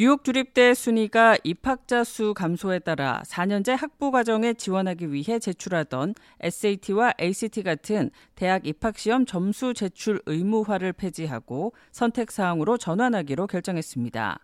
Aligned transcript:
뉴욕 0.00 0.22
주립대 0.22 0.74
순위가 0.74 1.38
입학자 1.42 2.04
수 2.04 2.32
감소에 2.32 2.78
따라 2.78 3.20
4년제 3.26 3.76
학부 3.76 4.12
과정에 4.12 4.54
지원하기 4.54 5.12
위해 5.12 5.40
제출하던 5.40 6.14
SAT와 6.38 7.14
ACT 7.20 7.64
같은 7.64 8.12
대학 8.36 8.64
입학 8.64 8.96
시험 8.96 9.26
점수 9.26 9.74
제출 9.74 10.22
의무화를 10.26 10.92
폐지하고 10.92 11.72
선택 11.90 12.30
사항으로 12.30 12.78
전환하기로 12.78 13.48
결정했습니다. 13.48 14.38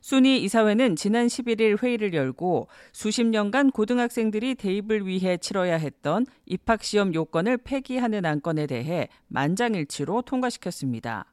순위 0.00 0.40
이사회는 0.44 0.94
지난 0.94 1.26
11일 1.26 1.82
회의를 1.82 2.14
열고 2.14 2.68
수십 2.92 3.26
년간 3.26 3.72
고등학생들이 3.72 4.54
대입을 4.54 5.04
위해 5.08 5.36
치러야 5.36 5.78
했던 5.78 6.26
입학 6.46 6.84
시험 6.84 7.12
요건을 7.12 7.56
폐기하는 7.56 8.24
안건에 8.24 8.68
대해 8.68 9.08
만장일치로 9.26 10.22
통과시켰습니다. 10.22 11.26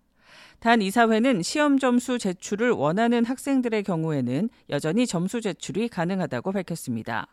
단 0.60 0.82
이사회는 0.82 1.42
시험 1.42 1.80
점수 1.80 2.18
제출을 2.18 2.72
원하는 2.72 3.26
학생들의 3.26 3.84
경우에는 3.84 4.50
여전히 4.70 5.08
점수 5.08 5.42
제출이 5.42 5.90
가능하다고 5.90 6.52
밝혔습니다. 6.52 7.28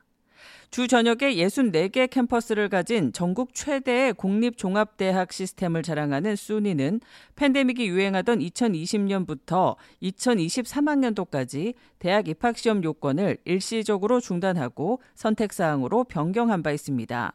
주 0.71 0.89
전역에 0.89 1.37
64개 1.37 2.11
캠퍼스를 2.11 2.69
가진 2.69 3.13
전국 3.13 3.55
최대의 3.55 4.13
공립종합대학 4.15 5.33
시스템을 5.33 5.83
자랑하는 5.83 6.37
수니는 6.37 7.01
팬데믹이 7.37 7.87
유행하던 7.89 8.41
2020년부터 8.41 9.77
2023학년도까지 10.03 11.75
대학 11.99 12.29
입학시험 12.29 12.83
요건을 12.83 13.39
일시적으로 13.45 14.21
중단하고 14.21 15.01
선택사항으로 15.15 16.05
변경한 16.05 16.63
바 16.63 16.73
있습니다. 16.73 17.33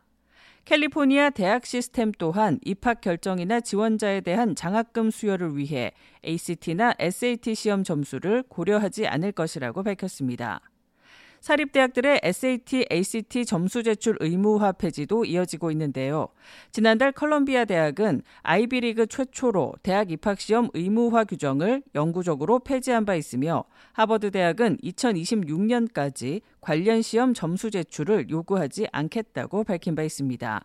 캘리포니아 0.65 1.31
대학 1.31 1.65
시스템 1.65 2.11
또한 2.17 2.59
입학 2.63 3.01
결정이나 3.01 3.59
지원자에 3.59 4.21
대한 4.21 4.55
장학금 4.55 5.11
수여를 5.11 5.57
위해 5.57 5.91
ACT나 6.25 6.93
SAT 6.99 7.55
시험 7.55 7.83
점수를 7.83 8.43
고려하지 8.47 9.07
않을 9.07 9.31
것이라고 9.31 9.83
밝혔습니다. 9.83 10.61
사립대학들의 11.41 12.21
SAT, 12.23 12.85
ACT 12.91 13.45
점수 13.45 13.83
제출 13.83 14.15
의무화 14.19 14.73
폐지도 14.73 15.25
이어지고 15.25 15.71
있는데요. 15.71 16.27
지난달 16.71 17.11
컬럼비아 17.11 17.65
대학은 17.65 18.21
아이비리그 18.43 19.07
최초로 19.07 19.73
대학 19.83 20.11
입학 20.11 20.39
시험 20.39 20.69
의무화 20.73 21.25
규정을 21.25 21.83
영구적으로 21.95 22.59
폐지한 22.59 23.05
바 23.05 23.15
있으며 23.15 23.65
하버드 23.93 24.31
대학은 24.31 24.77
2026년까지 24.83 26.41
관련 26.61 27.01
시험 27.01 27.33
점수 27.33 27.71
제출을 27.71 28.29
요구하지 28.29 28.87
않겠다고 28.91 29.63
밝힌 29.63 29.95
바 29.95 30.03
있습니다. 30.03 30.63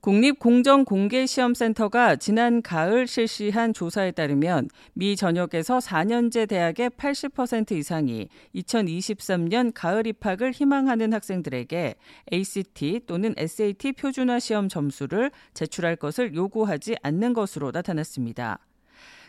국립공정공개시험센터가 0.00 2.16
지난 2.16 2.62
가을 2.62 3.08
실시한 3.08 3.74
조사에 3.74 4.12
따르면 4.12 4.70
미 4.94 5.16
전역에서 5.16 5.78
4년제 5.78 6.48
대학의 6.48 6.90
80% 6.90 7.72
이상이 7.72 8.28
2023년 8.54 9.72
가을 9.74 10.06
입학을 10.06 10.52
희망하는 10.52 11.12
학생들에게 11.12 11.96
ACT 12.32 13.00
또는 13.06 13.34
SAT 13.36 13.90
표준화 13.92 14.38
시험 14.38 14.68
점수를 14.68 15.32
제출할 15.54 15.96
것을 15.96 16.32
요구하지 16.34 16.94
않는 17.02 17.32
것으로 17.32 17.72
나타났습니다. 17.72 18.60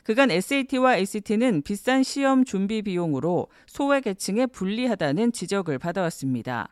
그간 0.03 0.29
SAT와 0.31 0.97
ACT는 0.97 1.63
비싼 1.63 2.03
시험 2.03 2.45
준비 2.45 2.83
비용으로 2.83 3.47
소외 3.65 4.01
계층에 4.01 4.45
불리하다는 4.45 5.31
지적을 5.31 5.79
받아왔습니다. 5.79 6.69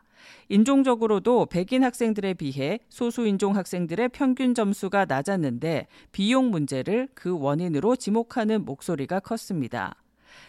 인종적으로도 0.48 1.46
백인 1.46 1.84
학생들에 1.84 2.34
비해 2.34 2.80
소수인종 2.88 3.56
학생들의 3.56 4.10
평균 4.10 4.54
점수가 4.54 5.06
낮았는데 5.06 5.86
비용 6.12 6.50
문제를 6.50 7.08
그 7.14 7.38
원인으로 7.38 7.96
지목하는 7.96 8.64
목소리가 8.64 9.20
컸습니다. 9.20 9.94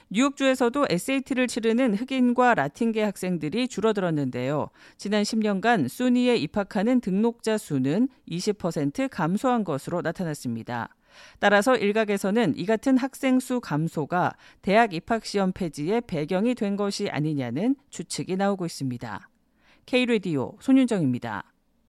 뉴욕주에서도 0.09 0.87
SAT를 0.89 1.47
치르는 1.47 1.93
흑인과 1.95 2.55
라틴계 2.55 3.03
학생들이 3.03 3.67
줄어들었는데요. 3.67 4.69
지난 4.97 5.23
10년간 5.23 5.87
순위에 5.87 6.35
입학하는 6.37 6.99
등록자 6.99 7.57
수는 7.57 8.09
20% 8.29 9.09
감소한 9.09 9.63
것으로 9.63 10.01
나타났습니다. 10.01 10.95
따라서 11.39 11.75
일각에서는 11.75 12.53
이 12.57 12.65
같은 12.65 12.97
학생 12.97 13.39
수 13.39 13.59
감소가 13.59 14.33
대학 14.61 14.93
입학 14.93 15.25
시험 15.25 15.51
폐지의 15.51 16.01
배경이 16.01 16.55
된 16.55 16.75
것이 16.75 17.09
아니냐는 17.09 17.75
추측이 17.89 18.35
나오고 18.35 18.65
있습니다. 18.65 19.29
K-Radio 19.85 20.55
손윤정입니다. 20.59 21.58